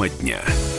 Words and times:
Тема 0.00 0.08
дня. 0.08 0.69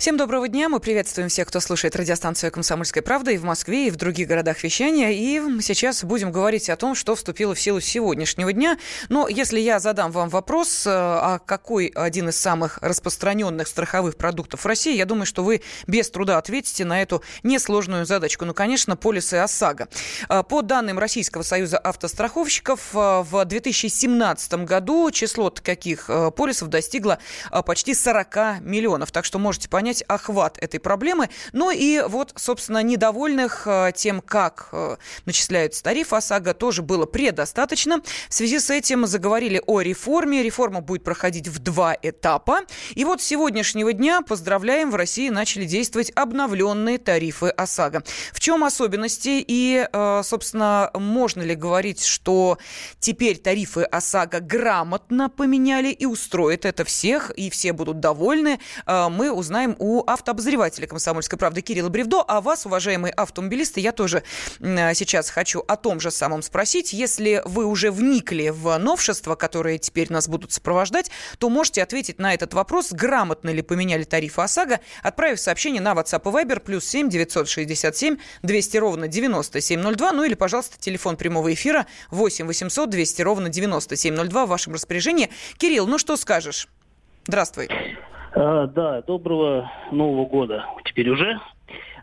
Всем 0.00 0.16
доброго 0.16 0.48
дня. 0.48 0.70
Мы 0.70 0.80
приветствуем 0.80 1.28
всех, 1.28 1.48
кто 1.48 1.60
слушает 1.60 1.94
радиостанцию 1.94 2.50
«Комсомольская 2.50 3.02
правда» 3.02 3.32
и 3.32 3.36
в 3.36 3.44
Москве, 3.44 3.88
и 3.88 3.90
в 3.90 3.96
других 3.96 4.28
городах 4.28 4.64
вещания. 4.64 5.10
И 5.10 5.60
сейчас 5.60 6.04
будем 6.04 6.32
говорить 6.32 6.70
о 6.70 6.76
том, 6.76 6.94
что 6.94 7.14
вступило 7.14 7.54
в 7.54 7.60
силу 7.60 7.80
сегодняшнего 7.80 8.50
дня. 8.50 8.78
Но 9.10 9.28
если 9.28 9.60
я 9.60 9.78
задам 9.78 10.10
вам 10.10 10.30
вопрос, 10.30 10.86
э, 10.86 10.90
а 10.90 11.38
какой 11.38 11.88
один 11.88 12.30
из 12.30 12.38
самых 12.38 12.78
распространенных 12.80 13.68
страховых 13.68 14.16
продуктов 14.16 14.64
в 14.64 14.66
России, 14.66 14.96
я 14.96 15.04
думаю, 15.04 15.26
что 15.26 15.44
вы 15.44 15.60
без 15.86 16.10
труда 16.10 16.38
ответите 16.38 16.86
на 16.86 17.02
эту 17.02 17.22
несложную 17.42 18.06
задачку. 18.06 18.46
Ну, 18.46 18.54
конечно, 18.54 18.96
полисы 18.96 19.34
ОСАГО. 19.34 19.88
Э, 20.30 20.42
по 20.44 20.62
данным 20.62 20.98
Российского 20.98 21.42
союза 21.42 21.76
автостраховщиков, 21.76 22.80
э, 22.94 23.22
в 23.30 23.44
2017 23.44 24.64
году 24.64 25.10
число 25.10 25.50
таких 25.50 26.08
полисов 26.38 26.68
достигло 26.68 27.18
почти 27.66 27.92
40 27.92 28.60
миллионов. 28.62 29.12
Так 29.12 29.26
что 29.26 29.38
можете 29.38 29.68
понять, 29.68 29.89
понять 29.90 30.04
охват 30.06 30.58
этой 30.58 30.78
проблемы. 30.78 31.28
Ну 31.52 31.70
и 31.70 32.02
вот, 32.06 32.32
собственно, 32.36 32.82
недовольных 32.82 33.66
э, 33.66 33.92
тем, 33.94 34.20
как 34.20 34.68
э, 34.72 34.96
начисляются 35.26 35.82
тарифы 35.82 36.16
ОСАГО, 36.16 36.54
тоже 36.54 36.82
было 36.82 37.06
предостаточно. 37.06 38.00
В 38.28 38.34
связи 38.34 38.60
с 38.60 38.70
этим 38.70 39.06
заговорили 39.06 39.60
о 39.66 39.80
реформе. 39.80 40.42
Реформа 40.42 40.80
будет 40.80 41.02
проходить 41.02 41.48
в 41.48 41.58
два 41.58 41.96
этапа. 42.00 42.60
И 42.94 43.04
вот 43.04 43.20
с 43.20 43.24
сегодняшнего 43.24 43.92
дня, 43.92 44.20
поздравляем, 44.22 44.90
в 44.90 44.94
России 44.94 45.28
начали 45.28 45.64
действовать 45.64 46.12
обновленные 46.14 46.98
тарифы 46.98 47.48
ОСАГО. 47.48 48.04
В 48.32 48.38
чем 48.40 48.62
особенности 48.62 49.44
и, 49.46 49.88
э, 49.92 50.22
собственно, 50.24 50.90
можно 50.94 51.42
ли 51.42 51.56
говорить, 51.56 52.04
что 52.04 52.58
теперь 53.00 53.38
тарифы 53.38 53.82
ОСАГО 53.82 54.40
грамотно 54.40 55.28
поменяли 55.28 55.88
и 55.88 56.06
устроит 56.06 56.64
это 56.64 56.84
всех, 56.84 57.30
и 57.30 57.50
все 57.50 57.72
будут 57.72 58.00
довольны, 58.00 58.60
мы 58.86 59.32
узнаем 59.32 59.76
у 59.80 60.04
автообозревателя 60.06 60.86
«Комсомольской 60.86 61.38
правды» 61.38 61.62
Кирилла 61.62 61.88
Бревдо. 61.88 62.22
А 62.28 62.40
вас, 62.42 62.66
уважаемые 62.66 63.12
автомобилисты, 63.12 63.80
я 63.80 63.92
тоже 63.92 64.22
сейчас 64.60 65.30
хочу 65.30 65.64
о 65.66 65.76
том 65.76 65.98
же 66.00 66.10
самом 66.10 66.42
спросить. 66.42 66.92
Если 66.92 67.42
вы 67.46 67.64
уже 67.64 67.90
вникли 67.90 68.50
в 68.50 68.76
новшества, 68.76 69.34
которые 69.34 69.78
теперь 69.78 70.12
нас 70.12 70.28
будут 70.28 70.52
сопровождать, 70.52 71.10
то 71.38 71.48
можете 71.48 71.82
ответить 71.82 72.18
на 72.18 72.34
этот 72.34 72.52
вопрос, 72.52 72.92
грамотно 72.92 73.48
ли 73.48 73.62
поменяли 73.62 74.04
тарифы 74.04 74.42
ОСАГО, 74.42 74.80
отправив 75.02 75.40
сообщение 75.40 75.80
на 75.80 75.92
WhatsApp 75.92 76.20
и 76.28 76.44
Viber 76.44 76.60
плюс 76.60 76.84
7 76.84 77.08
967 77.08 78.18
200 78.42 78.76
ровно 78.76 79.08
9702. 79.08 80.12
Ну 80.12 80.24
или, 80.24 80.34
пожалуйста, 80.34 80.78
телефон 80.78 81.16
прямого 81.16 81.52
эфира 81.54 81.86
8 82.10 82.46
800 82.46 82.90
200 82.90 83.22
ровно 83.22 83.48
9702 83.48 84.44
в 84.44 84.48
вашем 84.50 84.74
распоряжении. 84.74 85.30
Кирилл, 85.56 85.86
ну 85.86 85.96
что 85.96 86.16
скажешь? 86.16 86.68
Здравствуй. 87.26 87.68
А, 88.32 88.66
да, 88.66 89.02
доброго 89.02 89.70
Нового 89.90 90.26
года 90.26 90.64
теперь 90.84 91.08
уже. 91.10 91.40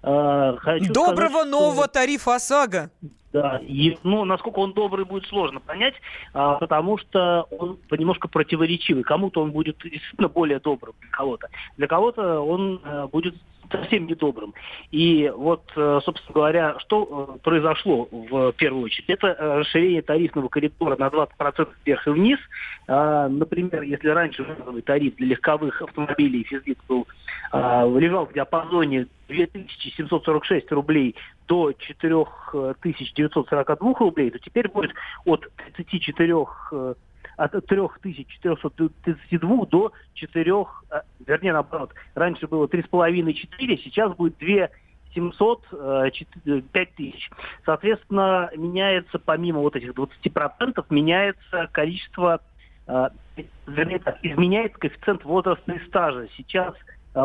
А, 0.03 0.58
хочу 0.58 0.94
доброго 0.94 1.30
сказать, 1.30 1.52
нового 1.52 1.84
что... 1.84 1.94
тарифа 1.94 2.36
ОСАГО. 2.36 2.92
Да, 3.34 3.59
и, 3.62 3.98
ну, 4.04 4.23
насколько 4.26 4.59
он 4.59 4.73
добрый, 4.73 5.06
будет 5.06 5.26
сложно 5.28 5.59
понять, 5.59 5.94
а, 6.34 6.56
потому 6.56 6.98
что 6.98 7.44
он 7.52 7.78
немножко 7.92 8.28
противоречивый. 8.28 9.04
Кому-то 9.04 9.42
он 9.42 9.52
будет 9.52 9.78
действительно 9.84 10.30
более 10.30 10.59
добрым 10.59 10.95
для 11.02 11.12
кого-то. 11.12 11.50
Для 11.76 11.88
кого-то 11.88 12.39
он 12.39 12.81
а, 12.84 13.08
будет 13.08 13.36
совсем 13.72 14.08
недобрым. 14.08 14.54
И 14.92 15.31
вот, 15.36 15.64
э, 15.76 16.00
собственно 16.04 16.34
говоря, 16.34 16.80
что 16.80 17.36
э, 17.36 17.39
произошло 17.44 18.08
в 18.11 18.54
первую 18.54 18.86
очередь? 18.86 19.09
Это 19.09 19.28
э, 19.28 19.59
расширение 19.59 20.02
тарифного 20.02 20.48
коридора 20.48 20.95
на 20.98 21.08
20% 21.08 21.67
вверх 21.86 22.08
и 22.08 22.11
вниз. 22.11 22.39
А, 22.88 23.28
например, 23.28 23.82
если 23.84 24.09
раньше 24.09 24.45
тариф 24.86 25.16
для 25.16 25.27
легковых 25.27 25.82
автомобилей 25.82 26.43
физлиц 26.43 26.77
был 26.88 27.08
а, 27.52 27.86
лежал 27.86 28.26
в 28.26 28.33
диапазоне 28.33 29.08
2746 29.27 30.71
рублей 30.71 31.15
до 31.48 31.73
4942 31.73 33.93
рублей, 33.99 34.32
то 34.32 34.39
теперь 34.39 34.70
будет 34.70 34.93
от 35.26 35.45
34 35.76 36.33
от 37.37 37.66
3432 37.67 39.66
до 39.67 39.93
4, 40.14 40.66
э, 40.89 41.02
вернее, 41.26 41.54
наоборот, 41.54 41.93
раньше 42.16 42.48
было 42.48 42.67
3,5-4, 42.67 43.77
сейчас 43.83 44.14
будет 44.16 44.37
2 44.39 44.70
700, 45.14 45.64
5 46.71 46.95
тысяч. 46.95 47.30
Соответственно, 47.66 48.49
меняется, 48.55 49.20
помимо 49.20 49.61
вот 49.61 49.76
этих 49.76 49.93
20%, 49.93 50.86
меняется 50.89 51.70
количество, 51.71 52.42
э, 52.87 53.10
вернее, 53.66 54.02
изменяется 54.21 54.77
коэффициент 54.80 55.23
возраста 55.23 55.71
и 55.71 55.80
стажа. 55.87 56.27
Сейчас 56.37 56.76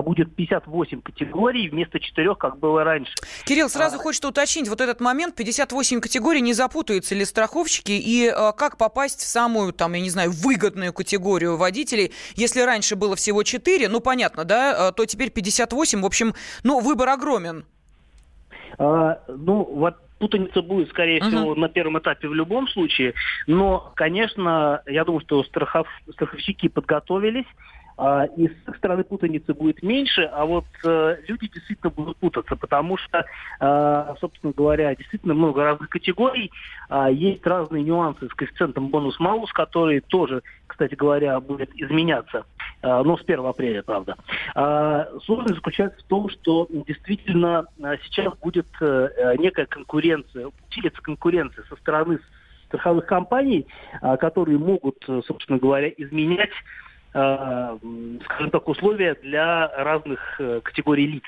будет 0.01 0.35
58 0.35 1.03
категорий 1.03 1.69
вместо 1.69 2.01
4, 2.01 2.35
как 2.37 2.59
было 2.59 2.85
раньше. 2.85 3.13
Кирилл, 3.45 3.69
сразу 3.69 3.97
а... 3.97 3.99
хочется 3.99 4.29
уточнить 4.29 4.69
вот 4.69 4.81
этот 4.81 5.01
момент. 5.01 5.35
58 5.35 6.01
категорий, 6.01 6.41
не 6.41 6.55
запутаются 6.55 7.15
ли 7.15 7.25
страховщики? 7.25 7.93
И 7.93 8.29
а, 8.29 8.53
как 8.53 8.79
попасть 8.79 9.21
в 9.21 9.27
самую, 9.27 9.73
там, 9.73 9.93
я 9.93 10.01
не 10.01 10.11
знаю, 10.11 10.31
выгодную 10.31 10.93
категорию 10.93 11.57
водителей? 11.57 12.13
Если 12.37 12.61
раньше 12.61 12.97
было 12.97 13.17
всего 13.17 13.43
4, 13.43 13.89
ну, 13.89 14.01
понятно, 14.01 14.45
да, 14.45 14.89
а, 14.89 14.93
то 14.93 15.05
теперь 15.05 15.31
58. 15.31 16.01
В 16.01 16.07
общем, 16.07 16.35
ну, 16.65 16.81
выбор 16.81 17.11
огромен. 17.11 17.67
А, 18.79 19.19
ну, 19.29 19.65
вот 19.65 19.97
путаница 20.23 20.63
будет, 20.63 20.89
скорее 20.91 21.19
uh-huh. 21.19 21.29
всего, 21.29 21.55
на 21.57 21.69
первом 21.69 21.99
этапе 21.99 22.29
в 22.29 22.35
любом 22.35 22.69
случае. 22.69 23.15
Но, 23.49 23.93
конечно, 23.97 24.81
я 24.87 25.05
думаю, 25.05 25.21
что 25.23 25.43
страхов... 25.43 25.89
страховщики 26.13 26.69
подготовились. 26.69 27.47
А, 28.05 28.25
и 28.25 28.49
с 28.49 28.69
их 28.69 28.77
стороны 28.79 29.05
путаницы 29.05 29.55
будет 29.55 29.81
меньше, 29.81 30.23
а 30.23 30.45
вот 30.45 30.65
э, 30.85 31.19
люди 31.29 31.47
действительно 31.47 31.91
будут 31.91 32.17
путаться, 32.17 32.57
потому 32.57 32.97
что, 32.97 33.25
э, 33.61 34.15
собственно 34.21 34.53
говоря, 34.53 34.93
действительно 34.97 35.35
много 35.35 35.63
разных 35.63 35.89
категорий, 35.89 36.51
э, 36.91 37.11
есть 37.13 37.47
разные 37.47 37.85
нюансы 37.85 38.27
с 38.27 38.35
коэффициентом 38.35 38.89
бонус-малус, 38.89 39.53
который 39.53 40.01
тоже, 40.01 40.43
кстати 40.67 40.97
говоря, 40.97 41.39
будет 41.39 41.71
изменяться, 41.77 42.45
э, 42.83 43.03
но 43.05 43.17
с 43.17 43.23
1 43.23 43.47
апреля, 43.47 43.85
правда. 43.85 44.17
Э, 44.57 45.05
сложность 45.25 45.55
заключается 45.55 46.01
в 46.01 46.09
том, 46.09 46.29
что 46.29 46.67
действительно 46.89 47.67
сейчас 48.03 48.37
будет 48.39 48.67
э, 48.81 49.37
некая 49.39 49.67
конкуренция, 49.67 50.51
усилится 50.69 51.01
конкуренция 51.03 51.65
со 51.69 51.77
стороны 51.77 52.19
страховых 52.67 53.07
компаний, 53.07 53.65
э, 54.01 54.17
которые 54.17 54.59
могут, 54.59 54.97
собственно 55.25 55.61
говоря, 55.61 55.89
изменять 55.89 56.51
скажем 57.13 58.51
так, 58.51 58.69
условия 58.69 59.15
для 59.23 59.69
разных 59.69 60.41
э, 60.41 60.61
категорий 60.63 61.07
лиц. 61.07 61.25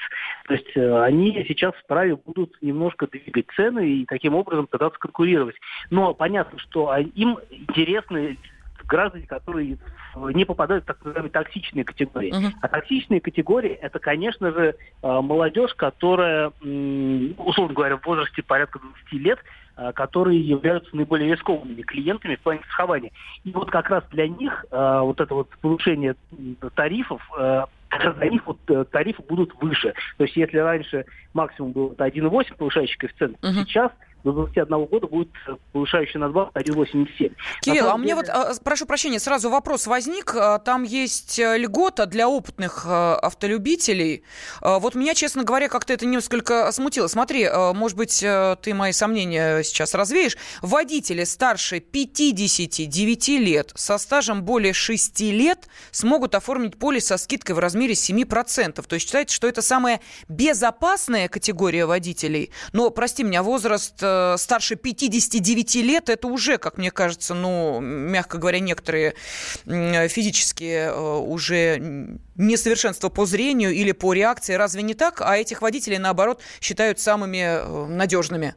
То 0.46 0.54
есть 0.54 0.76
э, 0.76 1.02
они 1.02 1.44
сейчас 1.46 1.74
вправе 1.74 2.16
будут 2.16 2.56
немножко 2.62 3.06
двигать 3.06 3.46
цены 3.54 3.86
и 3.86 4.06
таким 4.06 4.34
образом 4.34 4.66
пытаться 4.66 4.98
конкурировать. 4.98 5.56
Но 5.90 6.14
понятно, 6.14 6.58
что 6.58 6.94
им 6.96 7.38
интересны 7.50 8.38
граждане, 8.86 9.26
которые 9.26 9.78
не 10.14 10.44
попадают 10.44 10.84
в 10.84 10.86
так 10.86 11.02
называемые 11.02 11.30
токсичные 11.30 11.84
категории. 11.84 12.32
Uh-huh. 12.32 12.52
А 12.60 12.68
токсичные 12.68 13.18
категории 13.18 13.70
это, 13.70 13.98
конечно 13.98 14.52
же, 14.52 14.76
молодежь, 15.00 15.72
которая, 15.72 16.48
условно 16.58 17.74
говоря, 17.74 17.96
в 17.96 18.04
возрасте 18.04 18.42
порядка 18.42 18.78
20 18.78 19.12
лет, 19.24 19.38
Э, 19.38 19.63
которые 19.94 20.40
являются 20.40 20.94
наиболее 20.96 21.32
рискованными 21.32 21.82
клиентами 21.82 22.36
в 22.36 22.40
плане 22.40 22.60
страхования. 22.60 23.12
И 23.44 23.50
вот 23.50 23.70
как 23.70 23.90
раз 23.90 24.04
для 24.10 24.28
них 24.28 24.64
э, 24.70 25.00
вот 25.00 25.20
это 25.20 25.34
вот 25.34 25.48
повышение 25.60 26.16
тарифов 26.74 27.22
э, 27.38 27.64
для 28.18 28.28
них 28.28 28.46
вот 28.46 28.58
тарифы 28.90 29.22
будут 29.22 29.54
выше. 29.60 29.94
То 30.16 30.24
есть 30.24 30.36
если 30.36 30.58
раньше 30.58 31.04
максимум 31.32 31.72
был 31.72 31.94
1,8 31.98 32.56
повышающий 32.56 32.96
коэффициент, 32.98 33.36
uh-huh. 33.42 33.64
сейчас 33.64 33.92
до 34.24 34.32
21 34.32 34.86
года 34.86 35.06
будет 35.06 35.28
повышающий 35.72 36.18
надбавка 36.18 36.58
1,87. 36.60 37.32
Кирилл, 37.60 37.88
а 37.88 37.92
деле... 37.92 37.96
мне 37.96 38.14
вот, 38.14 38.28
а, 38.28 38.52
прошу 38.64 38.86
прощения, 38.86 39.20
сразу 39.20 39.50
вопрос 39.50 39.86
возник. 39.86 40.34
А, 40.34 40.58
там 40.58 40.82
есть 40.82 41.38
э, 41.38 41.58
льгота 41.58 42.06
для 42.06 42.28
опытных 42.28 42.84
э, 42.86 42.88
автолюбителей. 42.88 44.24
Вот 44.62 44.94
меня, 44.94 45.14
честно 45.14 45.44
говоря, 45.44 45.68
как-то 45.68 45.92
это 45.92 46.06
несколько 46.06 46.70
смутило. 46.72 47.06
Смотри, 47.06 47.48
может 47.74 47.96
быть, 47.96 48.22
э, 48.22 48.56
ты 48.62 48.72
мои 48.72 48.92
сомнения 48.92 49.62
сейчас 49.62 49.94
развеешь. 49.94 50.36
Водители 50.62 51.24
старше 51.24 51.80
59 51.80 53.28
лет 53.28 53.72
со 53.74 53.98
стажем 53.98 54.42
более 54.42 54.72
6 54.72 55.20
лет 55.20 55.68
смогут 55.90 56.34
оформить 56.34 56.78
полис 56.78 57.06
со 57.06 57.18
скидкой 57.18 57.56
в 57.56 57.58
размере 57.58 57.92
7%. 57.92 58.82
То 58.82 58.94
есть 58.94 59.06
считается, 59.06 59.34
что 59.34 59.46
это 59.46 59.60
самая 59.60 60.00
безопасная 60.28 61.28
категория 61.28 61.84
водителей. 61.84 62.50
Но, 62.72 62.88
прости 62.90 63.22
меня, 63.22 63.42
возраст 63.42 64.02
Э, 64.14 64.36
старше 64.38 64.76
59 64.76 65.76
лет, 65.76 66.08
это 66.08 66.28
уже, 66.28 66.58
как 66.58 66.78
мне 66.78 66.90
кажется, 66.90 67.34
ну, 67.34 67.80
мягко 67.80 68.38
говоря, 68.38 68.60
некоторые 68.60 69.14
физические 69.64 70.88
э, 70.88 71.18
уже 71.18 72.18
несовершенства 72.36 73.08
по 73.08 73.26
зрению 73.26 73.72
или 73.72 73.92
по 73.92 74.12
реакции. 74.12 74.54
Разве 74.54 74.82
не 74.82 74.94
так? 74.94 75.20
А 75.20 75.36
этих 75.36 75.62
водителей, 75.62 75.98
наоборот, 75.98 76.40
считают 76.60 77.00
самыми 77.00 77.38
э, 77.38 77.86
надежными. 77.86 78.54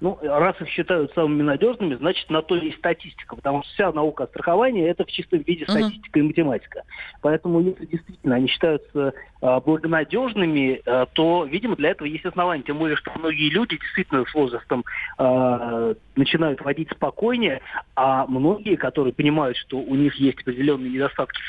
Ну, 0.00 0.18
раз 0.22 0.60
их 0.60 0.68
считают 0.68 1.12
самыми 1.14 1.42
надежными, 1.42 1.94
значит, 1.94 2.28
на 2.30 2.42
то 2.42 2.56
есть 2.56 2.78
статистика, 2.78 3.36
потому 3.36 3.62
что 3.62 3.72
вся 3.72 3.92
наука 3.92 4.24
о 4.24 4.26
страховании– 4.26 4.84
это 4.88 5.04
в 5.04 5.08
чистом 5.08 5.40
виде 5.40 5.64
статистика 5.64 6.18
uh-huh. 6.18 6.22
и 6.22 6.26
математика. 6.26 6.82
Поэтому, 7.22 7.60
если 7.60 7.86
действительно 7.86 8.36
они 8.36 8.48
считаются 8.48 9.14
э, 9.40 9.60
благонадежными, 9.60 10.82
э, 10.84 11.06
то, 11.12 11.44
видимо, 11.44 11.76
для 11.76 11.90
этого 11.90 12.06
есть 12.06 12.26
основания. 12.26 12.62
Тем 12.62 12.78
более, 12.78 12.96
что 12.96 13.10
многие 13.16 13.50
люди 13.50 13.78
действительно 13.78 14.24
с 14.26 14.34
возрастом 14.34 14.84
э, 15.18 15.94
начинают 16.16 16.60
водить 16.62 16.90
спокойнее, 16.90 17.60
а 17.94 18.26
многие, 18.26 18.76
которые 18.76 19.12
понимают, 19.12 19.56
что 19.56 19.78
у 19.78 19.94
них 19.94 20.14
есть 20.16 20.40
определенные 20.40 20.90
недостатки 20.90 21.40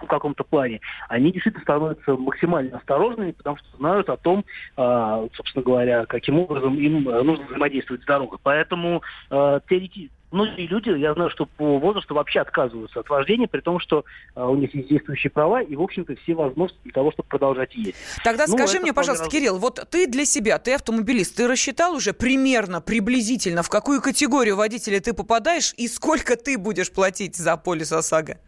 в 0.00 0.06
каком-то 0.06 0.44
плане, 0.44 0.80
они 1.08 1.32
действительно 1.32 1.62
становятся 1.62 2.16
максимально 2.16 2.78
осторожными, 2.78 3.32
потому 3.32 3.56
что 3.56 3.76
знают 3.76 4.08
о 4.08 4.16
том, 4.16 4.44
э, 4.76 5.28
собственно 5.34 5.64
говоря, 5.64 6.06
каким 6.06 6.38
образом 6.38 6.76
им 6.76 7.08
э, 7.08 7.22
нужно 7.22 7.46
взаимодействовать 7.46 8.02
с 8.02 8.06
дорогой. 8.06 8.38
Поэтому 8.42 9.02
э, 9.30 9.60
теоретически 9.68 10.10
многие 10.36 10.66
люди, 10.66 10.90
я 10.90 11.14
знаю, 11.14 11.30
что 11.30 11.46
по 11.46 11.78
возрасту 11.78 12.14
вообще 12.14 12.40
отказываются 12.40 13.00
от 13.00 13.08
вождения, 13.08 13.48
при 13.48 13.60
том, 13.60 13.80
что 13.80 14.04
э, 14.34 14.42
у 14.42 14.54
них 14.54 14.74
есть 14.74 14.88
действующие 14.88 15.30
права 15.30 15.62
и, 15.62 15.74
в 15.74 15.82
общем-то, 15.82 16.14
все 16.22 16.34
возможности 16.34 16.80
для 16.84 16.92
того, 16.92 17.12
чтобы 17.12 17.28
продолжать 17.28 17.74
ездить. 17.74 17.96
Тогда 18.22 18.44
ну, 18.46 18.56
скажи 18.56 18.78
мне, 18.78 18.92
пожалуйста, 18.92 19.24
раз... 19.24 19.32
Кирилл, 19.32 19.58
вот 19.58 19.84
ты 19.90 20.06
для 20.06 20.24
себя, 20.24 20.58
ты 20.58 20.74
автомобилист, 20.74 21.36
ты 21.36 21.48
рассчитал 21.48 21.94
уже 21.94 22.12
примерно, 22.12 22.80
приблизительно, 22.80 23.62
в 23.62 23.70
какую 23.70 24.00
категорию 24.00 24.56
водителя 24.56 25.00
ты 25.00 25.14
попадаешь 25.14 25.72
и 25.76 25.88
сколько 25.88 26.36
ты 26.36 26.58
будешь 26.58 26.92
платить 26.92 27.36
за 27.36 27.56
полис 27.56 27.92
ОСАГО? 27.92 28.38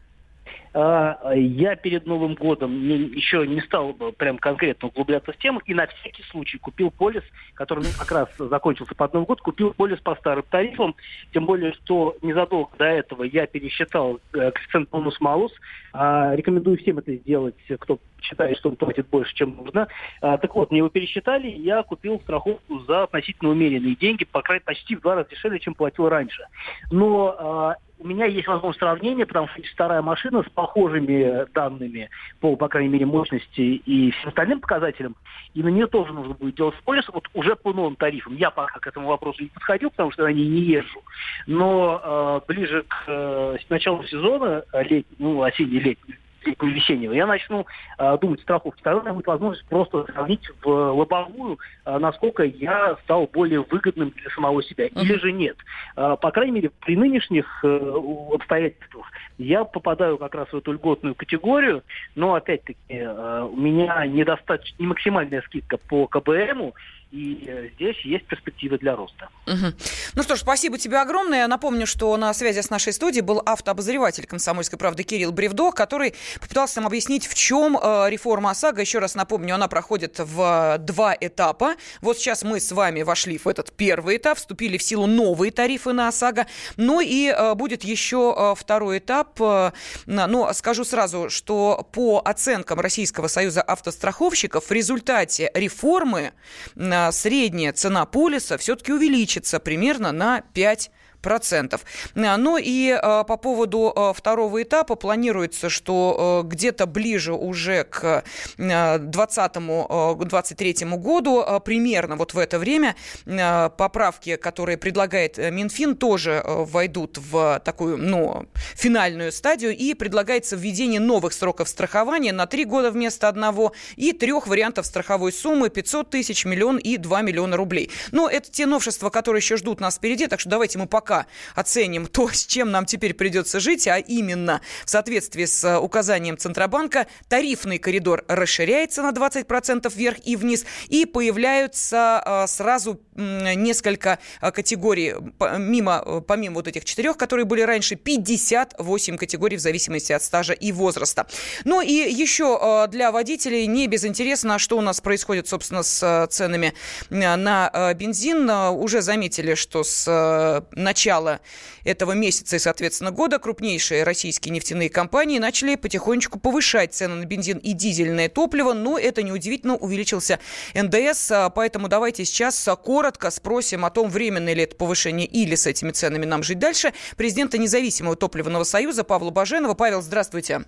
А, 0.75 1.33
я 1.35 1.77
перед 1.77 2.07
Новым 2.07 2.35
годом 2.35 2.73
еще 3.13 3.47
не 3.47 3.61
стал 3.61 3.95
прям 4.17 4.39
конкретно 4.39 4.89
углубляться 4.89 5.33
в 5.33 5.39
тему 5.39 5.61
и 5.65 5.75
на 5.75 5.87
всякий 5.87 6.23
случай 6.25 6.59
купил 6.59 6.91
полис, 6.91 7.23
который 7.55 7.85
как 7.99 8.11
раз 8.11 8.29
закончился 8.39 8.95
под 8.95 9.15
Новый 9.15 9.27
год, 9.27 9.41
купил 9.41 9.73
полис 9.73 9.99
по 10.01 10.15
старым 10.17 10.45
тарифам, 10.51 10.95
тем 11.33 11.47
более, 11.47 11.73
что 11.73 12.17
незадолго 12.23 12.71
до 12.79 12.85
этого 12.85 13.25
я 13.25 13.47
пересчитал 13.47 14.21
э, 14.33 14.51
коэффициент 14.51 14.91
бонус-малус. 14.91 15.53
А, 15.93 16.35
рекомендую 16.35 16.79
всем 16.79 16.99
это 16.99 17.15
сделать, 17.15 17.57
кто 17.81 17.99
считает, 18.21 18.59
что 18.59 18.69
он 18.71 18.77
платит 18.77 19.09
больше, 19.09 19.35
чем 19.35 19.57
нужно. 19.57 19.89
А, 20.21 20.39
так 20.39 20.55
вот, 20.55 20.71
мне 20.71 20.79
его 20.79 20.89
пересчитали, 20.89 21.49
я 21.49 21.83
купил 21.83 22.21
страховку 22.21 22.81
за 22.81 23.05
относительно 23.05 23.51
умеренные 23.51 23.95
деньги, 23.95 24.25
по 24.25 24.43
крайней 24.43 24.65
почти 24.65 24.97
в 24.97 25.01
два 25.01 25.15
раза 25.15 25.31
дешевле, 25.31 25.59
чем 25.61 25.75
платил 25.75 26.09
раньше. 26.09 26.45
Но 26.91 27.77
у 27.99 28.07
меня 28.07 28.27
есть 28.27 28.47
возможность 28.47 28.79
сравнения, 28.81 29.27
потому 29.27 29.49
что 29.49 29.63
вторая 29.63 30.03
машина 30.03 30.43
с 30.43 30.51
похожими 30.51 31.47
данными 31.53 32.11
по, 32.41 32.57
по 32.57 32.69
крайней 32.69 32.91
мере, 32.91 33.07
мощности 33.07 33.61
и 33.61 34.11
всем 34.13 34.29
остальным 34.29 34.61
показателям, 34.61 35.17
и 35.55 35.63
на 35.63 35.69
нее 35.69 35.87
тоже 35.87 36.13
нужно 36.13 36.35
будет 36.35 36.57
делать 36.57 36.75
полис 36.85 37.05
вот 37.09 37.29
уже 37.35 37.57
по 37.57 37.73
новым 37.73 37.97
тарифам. 37.97 38.37
Я 38.37 38.51
пока 38.51 38.79
к 38.79 38.87
этому 38.87 39.09
вопросу 39.09 39.43
не 39.43 39.49
подходил, 39.49 39.91
потому 39.91 40.13
что 40.13 40.25
на 40.25 40.33
ней 40.33 40.47
не 40.47 40.61
езжу. 40.61 41.03
Но 41.47 42.01
э, 42.03 42.41
ближе 42.47 42.85
к 42.89 43.05
э, 43.07 43.57
началу 43.69 44.05
сезона, 44.05 44.65
лет, 44.73 45.07
ну, 45.19 45.43
осенний-летний, 45.43 46.17
весеннего, 46.61 47.13
я 47.13 47.27
начну 47.27 47.67
э, 47.99 48.19
думать 48.21 48.41
страховки. 48.41 48.83
Тогда 48.83 49.01
у 49.01 49.03
меня 49.03 49.15
будет 49.15 49.27
возможность 49.27 49.67
просто 49.69 50.05
сравнить 50.13 50.49
в 50.63 50.69
лобовую, 50.69 51.59
э, 51.85 51.99
насколько 51.99 52.43
я 52.45 52.97
стал 53.05 53.29
более 53.33 53.61
выгодным 53.61 54.11
для 54.11 54.31
самого 54.31 54.63
себя. 54.63 54.87
Uh-huh. 54.87 55.03
Или 55.03 55.19
же 55.19 55.33
нет. 55.33 55.57
Э, 55.97 56.17
по 56.21 56.31
крайней 56.31 56.53
мере, 56.53 56.71
при 56.81 56.97
нынешних 56.97 57.47
э, 57.63 57.93
обстоятельствах 58.33 59.07
я 59.39 59.65
попадаю 59.65 60.19
как 60.19 60.35
раз 60.35 60.49
в 60.49 60.57
эту 60.57 60.73
льготную 60.73 61.15
категорию, 61.15 61.83
но 62.15 62.35
опять-таки 62.35 62.79
э, 62.89 63.49
у 63.51 63.57
меня 63.57 64.05
недостаточно, 64.07 64.77
не 64.79 64.87
максимальная 64.87 65.43
скидка 65.43 65.77
по 65.77 66.07
КБМу, 66.07 66.75
и 67.11 67.45
э, 67.47 67.69
здесь 67.75 67.97
есть 68.01 68.27
перспективы 68.27 68.77
для 68.79 68.95
роста. 68.95 69.29
Угу. 69.47 69.73
Ну 70.15 70.23
что 70.23 70.37
ж, 70.37 70.41
спасибо 70.41 70.77
тебе 70.77 70.99
огромное. 70.99 71.39
Я 71.41 71.49
напомню, 71.49 71.87
что 71.87 72.15
на 72.19 72.35
связи 72.35 72.61
с 72.61 72.69
нашей 72.69 72.93
студией 72.93 73.25
был 73.25 73.41
автообозреватель 73.45 74.27
«Комсомольской 74.27 74.79
правды» 74.79 75.05
Кирилл 75.05 75.33
Бревдо, 75.33 75.73
который 75.73 76.15
попытался 76.39 76.81
нам 76.81 76.87
объяснить, 76.87 77.27
в 77.27 77.35
чем 77.35 77.77
э, 77.77 78.07
реформа 78.09 78.51
ОСАГО. 78.51 78.81
Еще 78.81 78.99
раз 78.99 79.15
напомню, 79.15 79.55
она 79.55 79.69
проходит 79.69 80.19
в 80.19 80.79
два 80.79 81.17
этапа. 81.19 81.75
Вот 82.01 82.19
сейчас 82.19 82.43
мы 82.43 82.61
с 82.61 82.73
вами 82.73 83.03
вошли 83.03 83.39
в 83.39 83.47
этот 83.47 83.73
первый 83.73 84.17
этап, 84.17 84.39
вступили 84.39 84.79
в 84.79 84.83
силу 84.83 85.07
новые 85.07 85.53
тарифы 85.53 85.93
на 85.93 86.09
ОСАГО. 86.09 86.47
Ну 86.77 87.01
и 87.01 87.29
э, 87.29 87.55
будет 87.55 87.85
еще 87.85 88.35
э, 88.37 88.55
второй 88.57 88.99
этап. 88.99 89.41
Э, 89.41 89.73
но 90.07 90.53
скажу 90.53 90.85
сразу, 90.85 91.31
что 91.31 91.87
по 91.93 92.23
оценкам 92.25 92.81
Российского 92.81 93.29
союза 93.29 93.63
автостраховщиков 93.63 94.65
в 94.65 94.71
результате 94.73 95.51
реформы 95.55 96.33
э, 96.77 97.13
средняя 97.13 97.73
цена 97.73 98.07
полиса 98.07 98.59
все-таки 98.59 98.93
увеличится 98.93 99.61
примерно 99.61 100.13
на 100.13 100.41
5 100.41 100.91
процентов. 101.21 101.85
А, 102.15 102.37
ну 102.37 102.59
и 102.59 102.91
э, 102.91 103.25
по 103.25 103.37
поводу 103.37 103.93
э, 103.95 104.13
второго 104.15 104.63
этапа 104.63 104.95
планируется, 104.95 105.69
что 105.69 106.45
э, 106.45 106.49
где-то 106.49 106.87
ближе 106.87 107.33
уже 107.33 107.83
к 107.85 108.23
2020-2023 108.59 110.97
году, 110.97 111.45
примерно 111.65 112.17
вот 112.17 112.35
в 112.35 112.39
это 112.39 112.59
время, 112.59 112.97
поправки, 113.25 114.37
которые 114.37 114.77
предлагает 114.79 115.39
Минфин, 115.39 115.97
тоже 115.97 116.43
войдут 116.45 117.19
в 117.19 117.61
такую, 117.65 117.97
ну, 117.99 118.47
финальную 118.75 119.33
стадию, 119.33 119.77
и 119.77 119.95
предлагается 119.95 120.55
введение 120.57 121.01
новых 121.01 121.33
сроков 121.33 121.69
страхования 121.69 122.33
на 122.33 122.47
три 122.47 122.65
года 122.65 122.91
вместо 122.91 123.29
одного 123.29 123.73
и 123.97 124.13
трех 124.13 124.47
вариантов 124.47 124.87
страховой 124.87 125.33
суммы 125.33 125.71
500 125.71 126.11
тысяч, 126.11 126.45
миллион 126.45 126.79
и 126.79 126.97
2 126.97 127.23
миллиона 127.23 127.57
рублей. 127.57 127.91
Но 128.13 128.29
это 128.29 128.51
те 128.51 128.67
новшества, 128.67 129.11
которые 129.11 129.41
еще 129.41 129.57
ждут 129.57 129.81
нас 129.81 129.97
впереди, 129.97 130.27
так 130.27 130.41
что 130.41 130.51
давайте 130.51 130.79
мы 130.79 130.87
пока 130.87 131.18
оценим 131.55 132.07
то, 132.07 132.29
с 132.29 132.47
чем 132.47 132.71
нам 132.71 132.87
теперь 132.87 133.15
придется 133.15 133.61
жить, 133.61 133.87
а 133.89 133.99
именно 133.99 134.61
в 134.85 134.91
соответствии 134.91 135.45
с 135.45 135.65
э, 135.65 135.79
указанием 135.79 136.39
Центробанка 136.39 137.07
тарифный 137.29 137.79
коридор 137.79 138.25
расширяется 138.29 139.03
на 139.03 139.11
20% 139.11 139.93
вверх 139.95 140.19
и 140.25 140.37
вниз, 140.37 140.65
и 140.89 141.07
появляются 141.07 142.23
э, 142.25 142.47
сразу 142.47 143.01
несколько 143.15 144.19
э, 144.41 144.51
категорий, 144.51 145.15
мимо, 145.59 146.23
помимо 146.27 146.57
вот 146.57 146.69
этих 146.69 146.85
четырех, 146.85 147.17
которые 147.17 147.45
были 147.45 147.63
раньше, 147.63 147.97
58 147.97 149.17
категорий 149.17 149.57
в 149.57 149.61
зависимости 149.61 150.13
от 150.13 150.23
стажа 150.23 150.53
и 150.53 150.73
возраста. 150.73 151.27
Ну 151.65 151.81
и 151.81 151.93
еще 151.93 152.87
для 152.89 153.11
водителей 153.13 153.67
не 153.67 153.87
безинтересно, 153.87 154.59
что 154.59 154.79
у 154.79 154.81
нас 154.81 155.01
происходит, 155.01 155.49
собственно, 155.49 155.83
с 155.83 156.27
ценами 156.31 156.75
на 157.11 157.95
бензин. 157.95 158.49
Уже 158.51 159.03
заметили, 159.03 159.55
что 159.55 159.83
с 159.85 160.65
начала 160.73 160.98
начала 160.99 161.41
этого 161.85 162.13
месяца 162.13 162.57
и, 162.57 162.59
соответственно, 162.59 163.13
года 163.13 163.39
крупнейшие 163.39 164.03
российские 164.03 164.53
нефтяные 164.53 164.91
компании 164.91 165.39
начали 165.39 165.77
потихонечку 165.77 166.41
повышать 166.41 166.93
цены 166.93 167.15
на 167.15 167.25
бензин 167.25 167.59
и 167.59 167.73
дизельное 167.73 168.29
топливо, 168.29 168.73
но 168.73 168.99
это 168.99 169.23
неудивительно, 169.23 169.77
увеличился 169.77 170.41
НДС, 170.75 171.31
а, 171.31 171.51
поэтому 171.51 171.87
давайте 171.87 172.25
сейчас 172.25 172.69
коротко 172.83 173.31
спросим 173.31 173.85
о 173.85 173.91
том, 173.91 174.11
временное 174.11 174.55
ли 174.55 174.65
это 174.65 174.75
повышение 174.75 175.29
или 175.29 175.55
с 175.55 175.69
этими 175.69 175.93
ценами 175.93 176.25
нам 176.25 176.43
жить 176.43 176.59
дальше. 176.59 176.93
Президента 177.17 177.59
независимого 177.59 178.17
топливного 178.17 178.65
союза 178.65 179.05
Павла 179.05 179.31
Баженова. 179.31 179.75
Павел, 179.75 180.03
здравствуйте. 180.03 180.65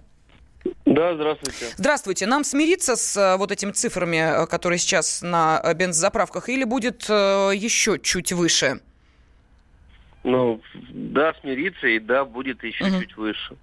Да, 0.84 1.14
здравствуйте. 1.14 1.66
Здравствуйте. 1.76 2.26
Нам 2.26 2.44
смириться 2.44 2.94
с 2.94 3.16
а, 3.16 3.36
вот 3.36 3.50
этими 3.50 3.72
цифрами, 3.72 4.20
а, 4.20 4.46
которые 4.46 4.78
сейчас 4.78 5.22
на 5.22 5.60
бензозаправках, 5.74 6.48
или 6.48 6.62
будет 6.62 7.08
еще 7.08 7.98
чуть 7.98 8.32
выше? 8.32 8.80
Ну, 10.22 10.60
да, 10.90 11.34
смириться, 11.40 11.86
и 11.86 11.98
да, 11.98 12.24
будет 12.24 12.62
еще 12.62 12.84
угу. 12.84 13.00
чуть 13.00 13.16
выше. 13.16 13.56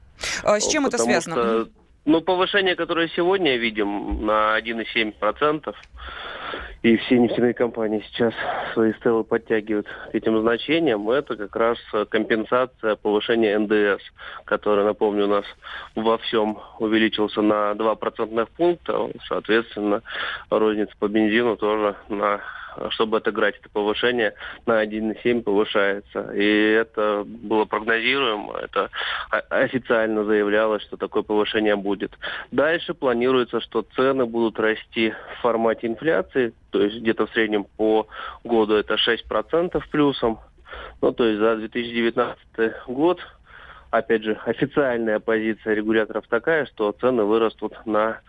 А 0.44 0.60
с 0.60 0.68
чем 0.68 0.86
Потому 0.86 1.04
это 1.04 1.22
связано? 1.22 1.36
Что, 1.36 1.70
ну, 2.06 2.22
повышение, 2.22 2.76
которое 2.76 3.10
сегодня 3.10 3.58
видим 3.58 4.26
на 4.26 4.58
1,7%, 4.60 5.76
и 6.84 6.96
все 6.98 7.20
нефтяные 7.20 7.54
компании 7.54 8.04
сейчас 8.08 8.34
свои 8.74 8.94
стелы 8.94 9.24
подтягивают 9.24 9.88
к 9.88 10.16
этим 10.16 10.40
значениям, 10.42 11.10
это 11.10 11.36
как 11.36 11.56
раз 11.56 11.78
компенсация 12.10 12.96
повышения 12.96 13.58
НДС, 13.60 14.02
который, 14.46 14.86
напомню, 14.86 15.26
у 15.26 15.28
нас 15.30 15.46
во 15.96 16.18
всем 16.20 16.60
увеличился 16.80 17.42
на 17.42 17.76
2 17.76 17.96
процентных 17.96 18.50
пункта, 18.50 19.10
соответственно, 19.28 20.02
розница 20.50 20.94
по 21.00 21.08
бензину 21.08 21.58
тоже 21.58 21.96
на 22.10 22.40
чтобы 22.92 23.18
отыграть 23.18 23.58
это 23.60 23.70
повышение, 23.70 24.34
на 24.66 24.84
1,7 24.84 25.44
повышается. 25.44 26.32
И 26.34 26.72
это 26.72 27.24
было 27.26 27.66
прогнозируемо, 27.66 28.58
это 28.58 28.90
официально 29.50 30.24
заявлялось, 30.24 30.84
что 30.84 30.98
такое 30.98 31.24
повышение 31.24 31.76
будет. 31.76 32.18
Дальше 32.52 32.94
планируется, 32.94 33.62
что 33.62 33.84
цены 33.96 34.26
будут 34.26 34.60
расти 34.60 35.12
в 35.12 35.42
формате 35.42 35.88
инфляции, 35.88 36.54
то 36.72 36.82
есть 36.82 36.98
где-то 36.98 37.28
в 37.28 37.32
среднем 37.32 37.66
по 37.78 38.08
году 38.44 38.76
это 38.76 38.96
6% 38.96 39.82
плюсом. 39.92 40.40
Ну, 41.02 41.12
то 41.12 41.24
есть 41.26 41.40
за 41.40 41.56
2019 41.56 42.38
год 42.88 43.20
опять 43.92 44.24
же, 44.24 44.40
официальная 44.46 45.20
позиция 45.20 45.74
регуляторов 45.74 46.26
такая, 46.28 46.66
что 46.66 46.92
цены 46.92 47.24
вырастут 47.24 47.74
на 47.86 48.22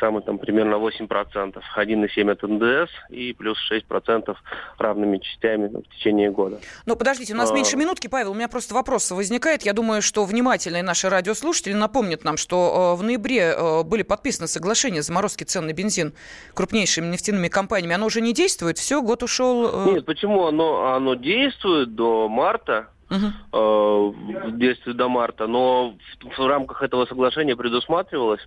самый 0.00 0.22
там 0.22 0.38
примерно 0.38 0.74
8%. 0.74 1.62
1,7 1.76 2.30
от 2.30 2.42
НДС 2.42 2.92
и 3.10 3.32
плюс 3.32 3.58
6% 3.70 4.36
равными 4.78 5.18
частями 5.18 5.68
ну, 5.72 5.82
в 5.82 5.94
течение 5.94 6.30
года. 6.30 6.60
Но 6.84 6.96
подождите, 6.96 7.34
у 7.34 7.36
нас 7.36 7.50
а... 7.50 7.54
меньше 7.54 7.76
минутки, 7.76 8.06
Павел, 8.08 8.32
у 8.32 8.34
меня 8.34 8.48
просто 8.48 8.74
вопрос 8.74 9.10
возникает. 9.10 9.62
Я 9.62 9.72
думаю, 9.72 10.02
что 10.02 10.24
внимательные 10.24 10.82
наши 10.82 11.08
радиослушатели 11.08 11.74
напомнят 11.74 12.24
нам, 12.24 12.36
что 12.36 12.94
э, 12.94 13.00
в 13.00 13.02
ноябре 13.02 13.54
э, 13.56 13.82
были 13.84 14.02
подписаны 14.02 14.48
соглашения 14.48 15.02
заморозки 15.02 15.44
цен 15.44 15.66
на 15.66 15.72
бензин 15.72 16.12
крупнейшими 16.54 17.06
нефтяными 17.06 17.48
компаниями. 17.48 17.94
Оно 17.94 18.06
уже 18.06 18.20
не 18.20 18.32
действует? 18.32 18.78
Все, 18.78 19.02
год 19.02 19.22
ушел? 19.22 19.88
Э... 19.88 19.92
Нет, 19.94 20.06
почему? 20.06 20.46
Оно, 20.46 20.94
оно 20.94 21.14
действует 21.14 21.94
до 21.94 22.28
марта 22.28 22.88
угу. 23.10 23.26
э, 23.52 24.50
действует 24.52 24.96
до 24.96 25.08
марта, 25.08 25.46
но 25.46 25.94
в, 26.20 26.38
в 26.38 26.46
рамках 26.46 26.82
этого 26.82 27.06
соглашения 27.06 27.56
предусматривалось 27.56 28.46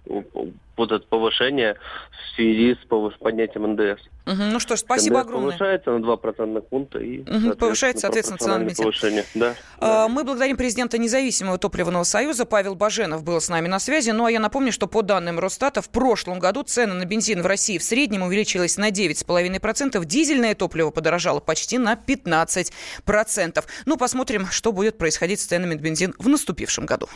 вот 0.78 0.92
это 0.92 1.06
повышение 1.08 1.75
в 2.12 2.36
связи 2.36 2.75
с 2.75 3.18
поднятием 3.20 3.74
НДС. 3.74 4.01
Угу. 4.29 4.43
Ну 4.43 4.59
что 4.59 4.75
ж, 4.75 4.79
спасибо 4.79 5.19
НДС 5.19 5.27
огромное. 5.27 5.57
повышается 5.57 5.91
на 5.91 6.01
2 6.01 6.17
процентных 6.17 6.67
пункта. 6.67 7.00
И, 7.00 7.21
угу. 7.21 7.55
Повышается, 7.55 8.01
соответственно, 8.01 8.38
цена 8.38 8.57
на 8.59 8.63
бензин. 8.63 8.83
Повышение. 8.83 9.25
Да. 9.33 9.55
А, 9.79 10.07
мы 10.07 10.24
благодарим 10.24 10.55
президента 10.55 11.00
независимого 11.00 11.57
топливного 11.57 12.03
союза. 12.03 12.45
Павел 12.45 12.75
Баженов 12.75 13.24
был 13.24 13.41
с 13.41 13.50
нами 13.50 13.67
на 13.67 13.79
связи. 13.79 14.12
Ну 14.12 14.25
а 14.25 14.31
я 14.31 14.39
напомню, 14.39 14.71
что 14.71 14.86
по 14.86 15.01
данным 15.01 15.39
Росстата 15.39 15.81
в 15.81 15.89
прошлом 15.89 16.38
году 16.38 16.62
цены 16.62 16.93
на 16.93 17.05
бензин 17.05 17.41
в 17.41 17.48
России 17.48 17.79
в 17.79 17.83
среднем 17.83 18.21
увеличились 18.21 18.77
на 18.77 18.91
9,5%. 18.91 20.05
Дизельное 20.05 20.53
топливо 20.53 20.91
подорожало 20.91 21.39
почти 21.39 21.79
на 21.79 21.95
15%. 21.95 23.63
Ну, 23.86 23.98
посмотрим, 23.98 24.45
что 24.51 24.71
будет 24.71 25.00
происходить 25.00 25.39
с 25.39 25.45
ценами 25.45 25.74
на 25.74 25.79
бензин 25.79 26.13
в 26.19 26.29
наступившем 26.29 26.86
году. 26.86 27.07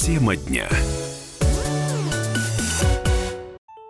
Тема 0.00 0.34
дня. 0.36 0.68